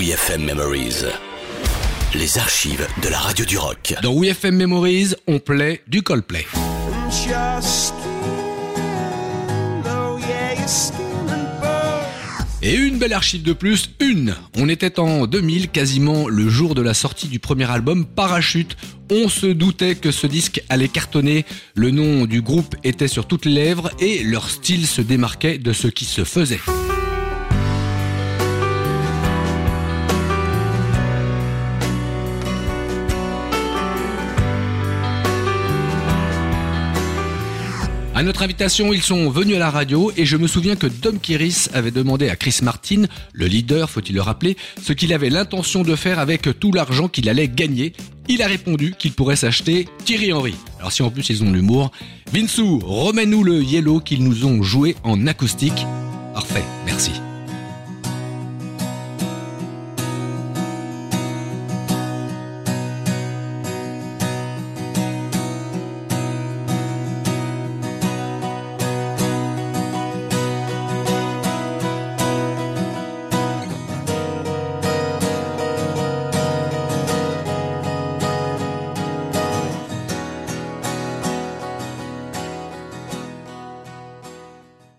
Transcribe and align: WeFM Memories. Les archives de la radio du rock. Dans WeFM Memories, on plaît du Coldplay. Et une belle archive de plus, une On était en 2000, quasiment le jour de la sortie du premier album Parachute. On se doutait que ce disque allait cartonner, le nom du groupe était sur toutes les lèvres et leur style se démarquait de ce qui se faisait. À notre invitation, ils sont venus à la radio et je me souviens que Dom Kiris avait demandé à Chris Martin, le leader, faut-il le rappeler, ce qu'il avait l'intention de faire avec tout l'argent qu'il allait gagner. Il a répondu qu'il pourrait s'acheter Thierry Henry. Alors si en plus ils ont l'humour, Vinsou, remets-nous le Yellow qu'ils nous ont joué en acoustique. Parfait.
WeFM 0.00 0.44
Memories. 0.44 1.04
Les 2.14 2.38
archives 2.38 2.86
de 3.02 3.08
la 3.10 3.18
radio 3.18 3.44
du 3.44 3.58
rock. 3.58 3.94
Dans 4.02 4.18
WeFM 4.18 4.56
Memories, 4.56 5.12
on 5.26 5.40
plaît 5.40 5.82
du 5.88 6.00
Coldplay. 6.00 6.46
Et 12.62 12.74
une 12.74 12.96
belle 12.96 13.12
archive 13.12 13.42
de 13.42 13.52
plus, 13.52 13.90
une 14.00 14.34
On 14.56 14.70
était 14.70 14.98
en 14.98 15.26
2000, 15.26 15.68
quasiment 15.68 16.28
le 16.28 16.48
jour 16.48 16.74
de 16.74 16.80
la 16.80 16.94
sortie 16.94 17.28
du 17.28 17.38
premier 17.38 17.70
album 17.70 18.06
Parachute. 18.06 18.78
On 19.12 19.28
se 19.28 19.48
doutait 19.48 19.96
que 19.96 20.12
ce 20.12 20.26
disque 20.26 20.62
allait 20.70 20.88
cartonner, 20.88 21.44
le 21.74 21.90
nom 21.90 22.24
du 22.24 22.40
groupe 22.40 22.74
était 22.84 23.06
sur 23.06 23.26
toutes 23.26 23.44
les 23.44 23.52
lèvres 23.52 23.90
et 24.00 24.22
leur 24.22 24.48
style 24.48 24.86
se 24.86 25.02
démarquait 25.02 25.58
de 25.58 25.74
ce 25.74 25.88
qui 25.88 26.06
se 26.06 26.24
faisait. 26.24 26.60
À 38.20 38.22
notre 38.22 38.42
invitation, 38.42 38.92
ils 38.92 39.00
sont 39.00 39.30
venus 39.30 39.56
à 39.56 39.58
la 39.58 39.70
radio 39.70 40.12
et 40.14 40.26
je 40.26 40.36
me 40.36 40.46
souviens 40.46 40.76
que 40.76 40.86
Dom 40.86 41.18
Kiris 41.18 41.70
avait 41.72 41.90
demandé 41.90 42.28
à 42.28 42.36
Chris 42.36 42.58
Martin, 42.62 43.04
le 43.32 43.46
leader, 43.46 43.88
faut-il 43.88 44.14
le 44.14 44.20
rappeler, 44.20 44.58
ce 44.82 44.92
qu'il 44.92 45.14
avait 45.14 45.30
l'intention 45.30 45.84
de 45.84 45.96
faire 45.96 46.18
avec 46.18 46.46
tout 46.60 46.70
l'argent 46.70 47.08
qu'il 47.08 47.30
allait 47.30 47.48
gagner. 47.48 47.94
Il 48.28 48.42
a 48.42 48.46
répondu 48.46 48.94
qu'il 48.98 49.12
pourrait 49.12 49.36
s'acheter 49.36 49.88
Thierry 50.04 50.34
Henry. 50.34 50.54
Alors 50.80 50.92
si 50.92 51.02
en 51.02 51.08
plus 51.08 51.30
ils 51.30 51.42
ont 51.42 51.50
l'humour, 51.50 51.92
Vinsou, 52.30 52.80
remets-nous 52.80 53.42
le 53.42 53.62
Yellow 53.62 54.00
qu'ils 54.00 54.22
nous 54.22 54.44
ont 54.44 54.62
joué 54.62 54.96
en 55.02 55.26
acoustique. 55.26 55.86
Parfait. 56.34 56.64